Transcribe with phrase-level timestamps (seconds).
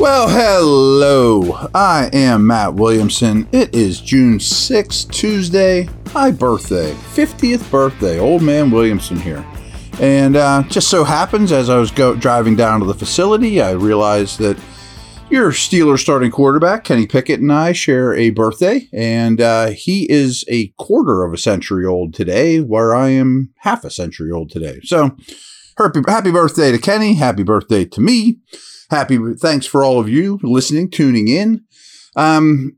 [0.00, 1.68] Well, hello.
[1.74, 3.46] I am Matt Williamson.
[3.52, 5.90] It is June 6th, Tuesday.
[6.14, 8.18] My birthday, 50th birthday.
[8.18, 9.44] Old man Williamson here.
[10.00, 13.72] And uh, just so happens, as I was go- driving down to the facility, I
[13.72, 14.58] realized that
[15.28, 18.88] your Steelers starting quarterback, Kenny Pickett, and I share a birthday.
[18.94, 23.84] And uh, he is a quarter of a century old today, where I am half
[23.84, 24.80] a century old today.
[24.82, 25.14] So
[25.76, 27.16] happy, happy birthday to Kenny.
[27.16, 28.38] Happy birthday to me
[28.90, 29.18] happy.
[29.34, 31.64] Thanks for all of you listening, tuning in.
[32.16, 32.76] Um,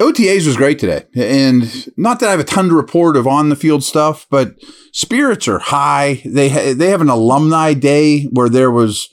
[0.00, 1.04] OTAs was great today.
[1.14, 4.54] And not that I have a ton to report of on the field stuff, but
[4.92, 6.20] spirits are high.
[6.24, 9.08] They, ha- they have an alumni day where there was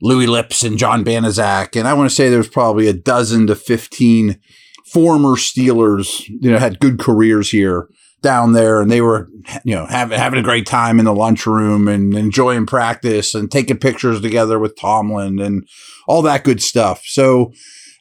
[0.00, 1.78] Louis Lipps and John Banaszak.
[1.78, 4.40] And I want to say there's probably a dozen to 15
[4.86, 7.88] former Steelers, you know, had good careers here
[8.24, 9.28] down there and they were,
[9.64, 13.78] you know, having, having a great time in the lunchroom and enjoying practice and taking
[13.78, 15.68] pictures together with Tomlin and
[16.08, 17.02] all that good stuff.
[17.04, 17.52] So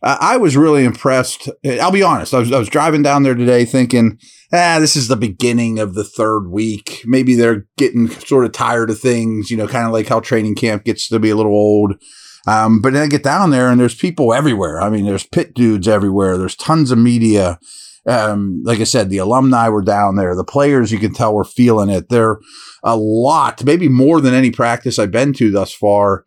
[0.01, 1.49] uh, I was really impressed.
[1.63, 2.33] I'll be honest.
[2.33, 4.17] I was, I was driving down there today thinking,
[4.51, 7.01] ah, this is the beginning of the third week.
[7.05, 10.55] Maybe they're getting sort of tired of things, you know, kind of like how training
[10.55, 12.01] camp gets to be a little old.
[12.47, 14.81] Um, but then I get down there and there's people everywhere.
[14.81, 16.37] I mean, there's pit dudes everywhere.
[16.37, 17.59] There's tons of media
[18.05, 20.35] um, like I said, the alumni were down there.
[20.35, 22.09] The players, you can tell, were feeling it.
[22.09, 22.39] There
[22.83, 26.25] a lot, maybe more than any practice I've been to thus far.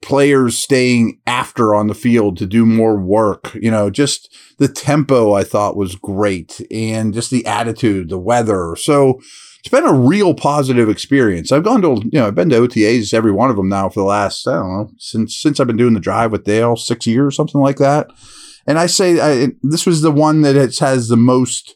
[0.00, 3.54] Players staying after on the field to do more work.
[3.54, 8.76] You know, just the tempo I thought was great, and just the attitude, the weather.
[8.76, 9.18] So
[9.58, 11.50] it's been a real positive experience.
[11.50, 14.00] I've gone to, you know, I've been to OTAs every one of them now for
[14.00, 17.06] the last, I don't know, since since I've been doing the drive with Dale, six
[17.06, 18.08] years, something like that.
[18.68, 21.74] And I say I, this was the one that has the most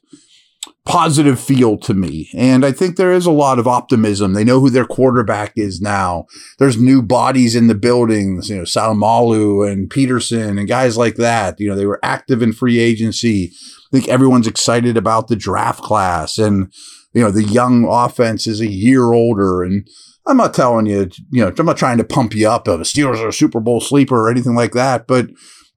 [0.85, 2.29] positive feel to me.
[2.35, 4.35] And I think there is a lot of optimism.
[4.35, 6.27] They know who their quarterback is now.
[6.59, 11.59] There's new bodies in the buildings, you know, Seumalo and Peterson and guys like that.
[11.59, 13.53] You know, they were active in free agency.
[13.55, 16.71] I think everyone's excited about the draft class and,
[17.15, 19.63] you know, the young offense is a year older.
[19.63, 19.89] And
[20.27, 22.69] I'm not telling you, you know, I'm not trying to pump you up.
[22.69, 25.07] Oh, the Steelers are a Super Bowl sleeper or anything like that.
[25.07, 25.31] But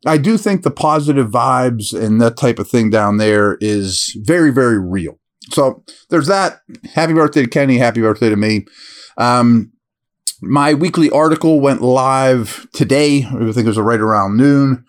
[0.05, 4.51] I do think the positive vibes and that type of thing down there is very,
[4.51, 5.19] very real.
[5.49, 6.61] So there's that.
[6.93, 7.77] Happy birthday to Kenny.
[7.77, 8.65] Happy birthday to me.
[9.17, 9.71] Um,
[10.41, 13.23] my weekly article went live today.
[13.25, 14.85] I think it was right around noon.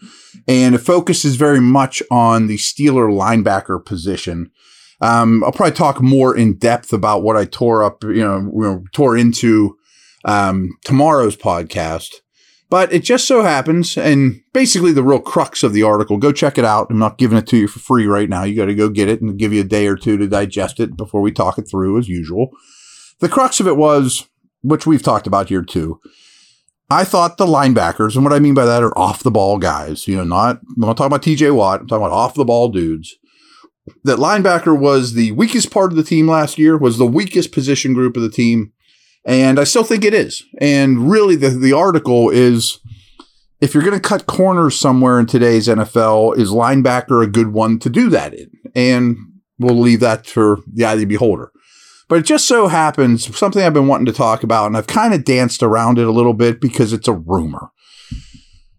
[0.49, 4.51] And it focuses very much on the Steeler linebacker position.
[5.01, 9.17] Um, I'll probably talk more in depth about what I tore up, you know, tore
[9.17, 9.77] into
[10.25, 12.15] um, tomorrow's podcast.
[12.69, 16.59] But it just so happens, and basically the real crux of the article, go check
[16.59, 16.89] it out.
[16.91, 18.43] I'm not giving it to you for free right now.
[18.43, 20.81] You got to go get it and give you a day or two to digest
[20.81, 22.51] it before we talk it through as usual.
[23.21, 24.29] The crux of it was,
[24.63, 26.01] which we've talked about here too.
[26.91, 30.07] I thought the linebackers, and what I mean by that are off the ball guys,
[30.07, 32.69] you know, not, I'm not talking about TJ Watt, I'm talking about off the ball
[32.69, 33.17] dudes.
[34.05, 37.95] That linebacker was the weakest part of the team last year, was the weakest position
[37.95, 38.73] group of the team
[39.27, 40.45] and I still think it is.
[40.59, 42.79] And really, the, the article is
[43.61, 47.79] if you're going to cut corners somewhere in today's NFL, is linebacker a good one
[47.81, 48.51] to do that in?
[48.75, 49.17] And
[49.59, 51.51] we'll leave that for the eye of the beholder.
[52.09, 55.13] But it just so happens something I've been wanting to talk about, and I've kind
[55.13, 57.71] of danced around it a little bit because it's a rumor.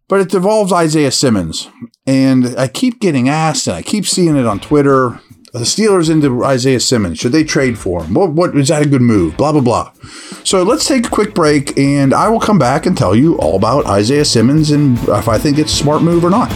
[0.07, 1.69] But it involves Isaiah Simmons.
[2.05, 5.19] And I keep getting asked, and I keep seeing it on Twitter
[5.57, 7.19] the Steelers into Isaiah Simmons.
[7.19, 8.13] Should they trade for him?
[8.13, 9.37] What, what is that a good move?
[9.37, 9.91] Blah blah blah.
[10.43, 13.55] So let's take a quick break, and I will come back and tell you all
[13.55, 16.51] about Isaiah Simmons and if I think it's a smart move or not.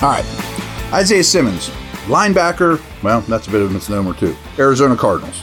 [0.00, 0.24] All right.
[0.92, 1.70] Isaiah Simmons,
[2.06, 2.80] linebacker.
[3.02, 4.36] Well, that's a bit of a misnomer, too.
[4.56, 5.42] Arizona Cardinals.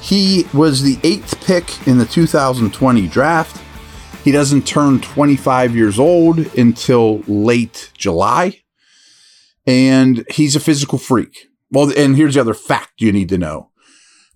[0.00, 3.60] He was the eighth pick in the 2020 draft.
[4.22, 8.60] He doesn't turn 25 years old until late July.
[9.66, 11.48] And he's a physical freak.
[11.72, 13.70] Well, and here's the other fact you need to know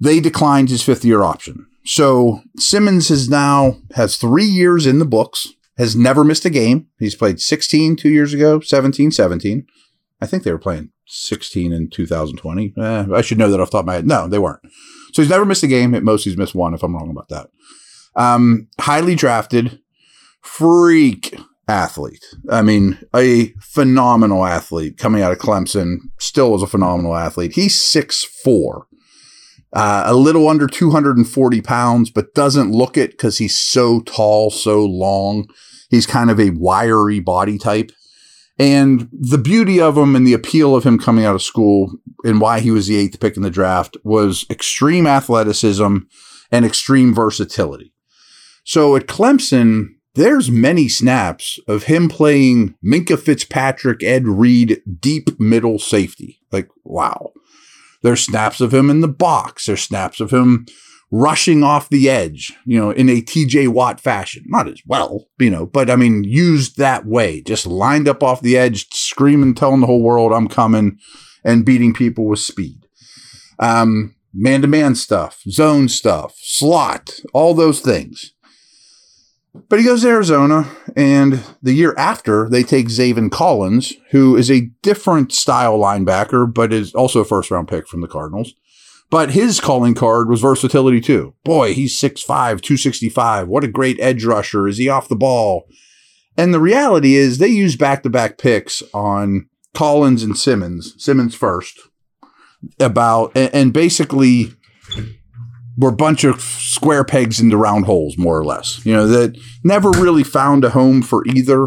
[0.01, 1.67] they declined his fifth year option.
[1.85, 5.47] So Simmons has now has three years in the books,
[5.81, 6.87] has never missed a game.
[6.99, 9.67] He's played 16 two years ago, 17, 17.
[10.21, 12.75] I think they were playing 16 in 2020.
[12.77, 14.07] Eh, I should know that off the top of my head.
[14.07, 14.61] No, they weren't.
[15.13, 15.95] So he's never missed a game.
[15.95, 17.49] At most, he's missed one, if I'm wrong about that.
[18.15, 19.81] Um, highly drafted,
[20.43, 21.35] freak
[21.67, 22.27] athlete.
[22.51, 25.99] I mean, a phenomenal athlete coming out of Clemson.
[26.19, 27.55] Still is a phenomenal athlete.
[27.55, 28.87] He's six four
[29.73, 34.85] uh, a little under 240 pounds, but doesn't look it because he's so tall, so
[34.85, 35.49] long.
[35.91, 37.91] He's kind of a wiry body type.
[38.59, 41.93] And the beauty of him and the appeal of him coming out of school
[42.25, 45.97] and why he was the eighth pick in the draft was extreme athleticism
[46.53, 47.93] and extreme versatility.
[48.65, 55.79] So at Clemson, there's many snaps of him playing Minkah Fitzpatrick, Ed Reed, deep middle
[55.79, 56.41] safety.
[56.53, 57.33] Like, wow.
[58.03, 59.67] There's snaps of him in the box.
[59.67, 60.67] There's snaps of him
[61.11, 64.45] rushing off the edge, you know, in a TJ Watt fashion.
[64.47, 68.43] Not as well, you know, but I mean, used that way, just lined up off
[68.43, 70.99] the edge, screaming, telling the whole world I'm coming
[71.45, 72.87] and beating people with speed.
[73.59, 78.33] Um, man to man stuff, zone stuff, slot, all those things.
[79.69, 84.49] But he goes to Arizona, and the year after, they take Zaven Collins, who is
[84.49, 88.55] a different style linebacker, but is also a first round pick from the Cardinals.
[89.11, 91.35] But his calling card was versatility too.
[91.45, 93.49] Boy, he's 6'5, 265.
[93.49, 94.69] What a great edge rusher.
[94.69, 95.67] Is he off the ball?
[96.37, 101.35] And the reality is, they use back to back picks on Collins and Simmons, Simmons
[101.35, 101.81] first,
[102.79, 104.53] about, and basically
[105.77, 108.85] were a bunch of square pegs into round holes, more or less.
[108.87, 111.67] You know, that never really found a home for either.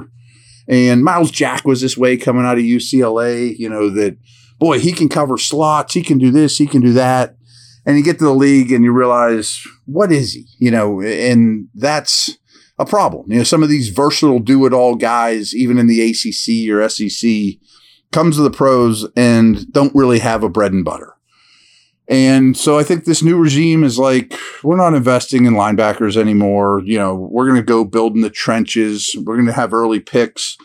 [0.67, 4.17] And Myles Jack was this way coming out of UCLA, you know, that
[4.63, 7.35] boy, he can cover slots, he can do this, he can do that.
[7.85, 10.45] And you get to the league and you realize, what is he?
[10.57, 12.37] You know, and that's
[12.79, 13.29] a problem.
[13.29, 16.87] You know, some of these versatile do it all guys, even in the ACC or
[16.87, 17.59] SEC,
[18.13, 21.13] comes to the pros and don't really have a bread and butter.
[22.07, 24.33] And so I think this new regime is like,
[24.63, 26.81] we're not investing in linebackers anymore.
[26.85, 29.13] You know, we're going to go build in the trenches.
[29.25, 30.55] We're going to have early picks.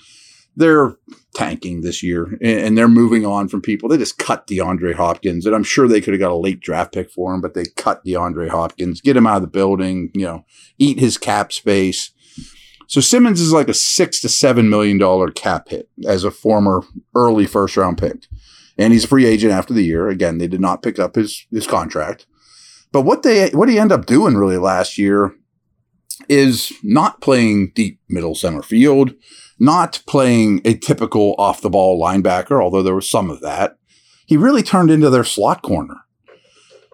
[0.55, 0.95] They're
[1.39, 3.89] tanking this year and they're moving on from people.
[3.89, 6.93] They just cut DeAndre Hopkins, and I'm sure they could have got a late draft
[6.93, 10.27] pick for him, but they cut DeAndre Hopkins, get him out of the building, you
[10.27, 10.45] know,
[10.79, 12.13] eat his cap space.
[12.89, 16.83] So Simmons is like a six to seven million dollar cap hit as a former
[17.15, 18.25] early first round pick
[18.79, 20.09] and he's a free agent after the year.
[20.09, 22.27] Again, they did not pick up his his contract.
[22.93, 25.35] But what they what he ended up doing really last year
[26.29, 29.15] is not playing deep middle center field,
[29.59, 33.77] not playing a typical off the ball linebacker, although there was some of that.
[34.27, 35.97] He really turned into their slot corner.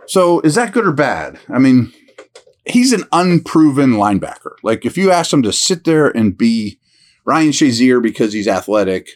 [0.06, 1.39] So is that good or bad?
[1.49, 1.93] I mean,
[2.67, 4.53] he's an unproven linebacker.
[4.63, 6.79] Like if you ask him to sit there and be
[7.25, 9.09] Ryan Shazier because he's athletic,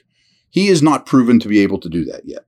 [0.51, 2.45] he is not proven to be able to do that yet.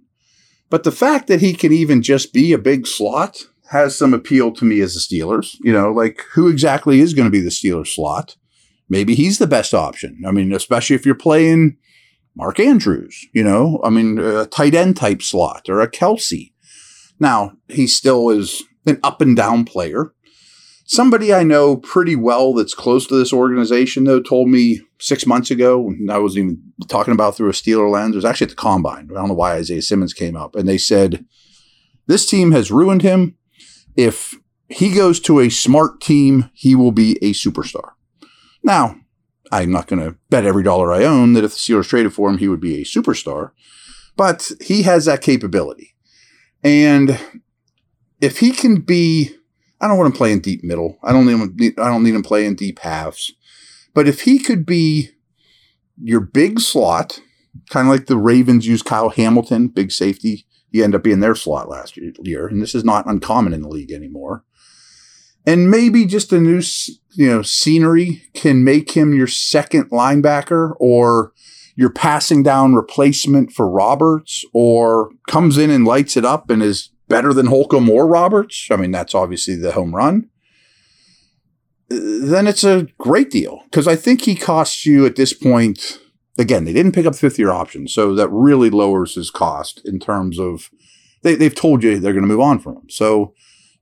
[0.71, 4.53] But the fact that he can even just be a big slot has some appeal
[4.53, 5.57] to me as the Steelers.
[5.63, 8.37] You know, like who exactly is going to be the Steelers slot?
[8.91, 10.21] Maybe he's the best option.
[10.27, 11.79] I mean, especially if you're playing
[12.35, 16.53] Mark Andrews, you know, I mean, a tight end type slot or a Kelce.
[17.21, 20.13] Now, he still is an up and down player.
[20.87, 25.53] Somebody I know pretty well that's close to this organization, though, told me six months
[25.53, 28.51] ago, and I wasn't even talking about through a Steeler lens, it was actually at
[28.51, 29.09] the combine.
[29.13, 30.57] I don't know why Isaiah Simmons came up.
[30.57, 31.25] And they said,
[32.09, 33.37] This team has ruined him.
[33.95, 34.35] If
[34.69, 37.93] he goes to a smart team, he will be a superstar.
[38.63, 38.97] Now,
[39.53, 42.29] I'm not going to bet every dollar I own that if the Steelers traded for
[42.29, 43.51] him, he would be a superstar,
[44.17, 45.95] but he has that capability.
[46.63, 47.19] And
[48.21, 49.35] if he can be
[49.81, 50.99] I don't want him playing deep middle.
[51.03, 51.27] I don't
[51.57, 53.33] need, I don't need him playing deep halves.
[53.95, 55.11] But if he could be
[56.01, 57.21] your big slot,
[57.71, 61.35] kind of like the Ravens use Kyle Hamilton, big safety, he ended up being their
[61.35, 64.45] slot last year, and this is not uncommon in the league anymore.
[65.47, 66.63] And maybe just a new,
[67.13, 71.33] you know, scenery can make him your second linebacker or
[71.77, 76.91] your passing down replacement for Roberts, or comes in and lights it up and is
[77.09, 80.29] better than Holcomb or Roberts, I mean, that's obviously the home run,
[81.91, 85.99] uh, then it's a great deal because I think he costs you at this point
[86.39, 87.93] again, they didn't pick up fifth year options.
[87.93, 90.71] So that really lowers his cost in terms of
[91.23, 92.89] they, they've told you they're going to move on from him.
[92.89, 93.35] So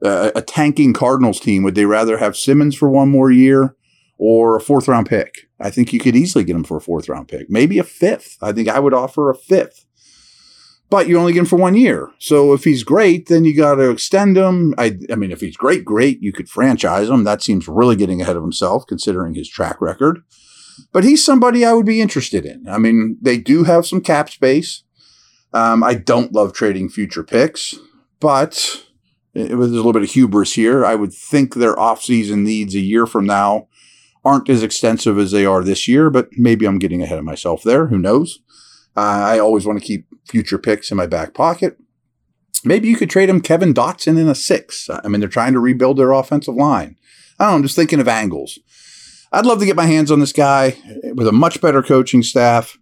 [0.05, 3.75] uh, a tanking Cardinals team, would they rather have Simmons for one more year
[4.17, 5.49] or a fourth round pick?
[5.61, 8.37] I think you could easily get him for a fourth round pick, maybe a fifth.
[8.41, 9.85] I think I would offer a fifth.
[10.91, 12.09] But you only get him for one year.
[12.19, 14.75] So if he's great, then you got to extend him.
[14.79, 17.25] I, I mean, if he's great, great, you could franchise him.
[17.25, 20.21] That seems really getting ahead of himself considering his track record.
[20.93, 22.67] But he's somebody I would be interested in.
[22.69, 24.83] I mean, they do have some cap space.
[25.53, 27.75] Um, I don't love trading future picks,
[28.21, 28.87] but
[29.39, 30.85] it was a little bit of hubris here.
[30.85, 33.69] I would think their offseason needs a year from now
[34.25, 37.63] aren't as extensive as they are this year, but maybe I'm getting ahead of myself
[37.63, 37.87] there.
[37.87, 38.41] Who knows?
[38.97, 41.79] Uh, I always want to keep future picks in my back pocket.
[42.65, 44.91] Maybe you could trade him Kevin Dotson in a six.
[44.91, 46.97] I mean, they're trying to rebuild their offensive line.
[47.39, 48.59] I don't know, I'm just thinking of angles.
[49.31, 50.77] I'd love to get my hands on this guy
[51.15, 52.77] with a much better coaching staff,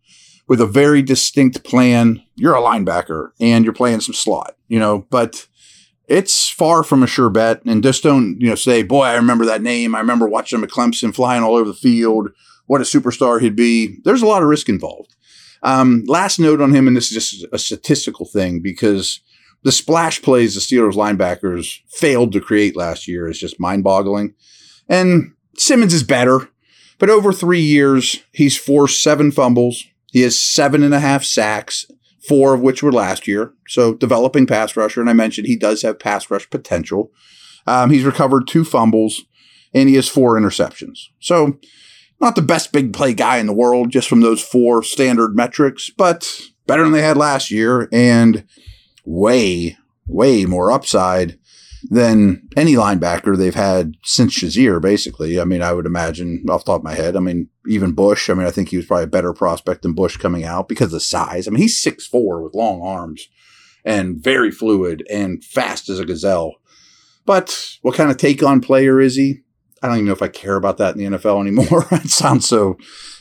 [0.49, 2.23] with a very distinct plan.
[2.37, 5.47] You're a linebacker and you're playing some slot, you know, but
[6.09, 7.65] it's far from a sure bet.
[7.65, 9.95] And just don't, you know, say, boy, I remember that name.
[9.95, 12.31] I remember watching him at Clemson flying all over the field.
[12.67, 13.99] What a superstar he'd be.
[14.05, 15.15] There's a lot of risk involved.
[15.63, 19.21] Um, last note on him, and this is just a statistical thing because
[19.63, 24.35] the splash plays the Steelers linebackers failed to create last year is just mind boggling.
[24.89, 26.49] And Simmons is better,
[26.99, 29.85] but over three years, he's forced seven fumbles.
[30.13, 31.87] He has seven and a half sacks
[32.27, 33.53] four of which were last year.
[33.69, 37.11] So developing pass rusher, and I mentioned he does have pass rush potential.
[37.67, 39.23] Um, he's recovered two fumbles,
[39.75, 40.99] and he has four interceptions.
[41.21, 41.59] So
[42.21, 45.91] not the best big play guy in the world, just from those four standard metrics,
[45.91, 48.45] but better than they had last year, and
[49.05, 51.39] way, way more upside
[51.89, 55.41] than any linebacker they've had since Shazier, basically.
[55.41, 57.17] I mean, I would imagine off the top of my head.
[57.17, 59.93] I mean, even Bush, I mean, I think he was probably a better prospect than
[59.93, 61.47] Bush coming out because of size.
[61.47, 63.29] I mean, he's six four with long arms
[63.85, 66.57] and very fluid and fast as a gazelle.
[67.25, 69.43] But what kind of take on player is he?
[69.83, 71.87] I don't even know if I care about that in the NFL anymore.
[71.93, 72.77] it sounds so,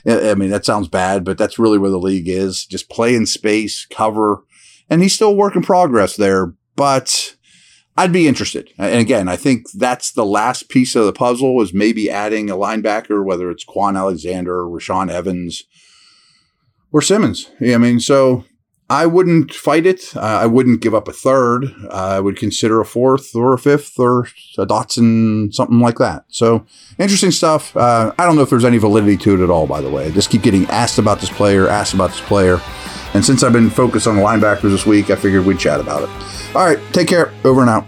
[0.07, 2.65] I mean, that sounds bad, but that's really where the league is.
[2.65, 4.43] Just play in space, cover.
[4.89, 6.53] And he's still a work in progress there.
[6.75, 7.34] But
[7.97, 8.69] I'd be interested.
[8.77, 12.55] And again, I think that's the last piece of the puzzle is maybe adding a
[12.55, 15.63] linebacker, whether it's Kwon Alexander, Rashaan Evans,
[16.91, 17.49] or Simmons.
[17.61, 18.43] I mean, so
[18.89, 20.15] I wouldn't fight it.
[20.15, 21.65] I wouldn't give up a third.
[21.89, 26.25] I would consider a fourth or a fifth or a Dotson, something like that.
[26.27, 26.65] So
[26.99, 27.75] interesting stuff.
[27.75, 30.05] Uh, I don't know if there's any validity to it at all, by the way.
[30.05, 32.59] I just keep getting asked about this player, asked about this player.
[33.15, 36.09] And since I've been focused on linebackers this week, I figured we'd chat about it.
[36.53, 37.33] All right, take care.
[37.45, 37.85] Over and out.